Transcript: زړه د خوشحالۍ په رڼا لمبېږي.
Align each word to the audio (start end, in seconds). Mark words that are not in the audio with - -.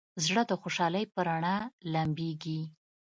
زړه 0.25 0.43
د 0.47 0.51
خوشحالۍ 0.61 1.05
په 1.13 1.19
رڼا 1.27 1.55
لمبېږي. 1.93 2.61